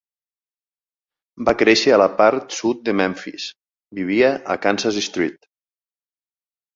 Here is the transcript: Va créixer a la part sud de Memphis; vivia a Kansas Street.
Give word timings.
Va 1.49 1.53
créixer 1.59 1.91
a 1.97 1.99
la 2.01 2.07
part 2.21 2.55
sud 2.59 2.81
de 2.89 2.95
Memphis; 3.01 3.45
vivia 3.99 4.31
a 4.55 4.57
Kansas 4.65 4.97
Street. 5.09 5.47